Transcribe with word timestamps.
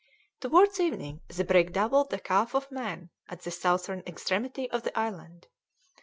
Towards 0.39 0.79
evening 0.79 1.21
the 1.27 1.43
brig 1.43 1.73
doubled 1.73 2.09
the 2.09 2.17
Calf 2.17 2.55
of 2.55 2.71
Man 2.71 3.11
at 3.29 3.43
the 3.43 3.51
southern 3.51 4.01
extremity 4.07 4.67
of 4.71 4.81
the 4.81 4.97
island. 4.97 5.45